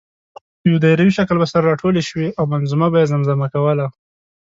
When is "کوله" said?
3.53-3.85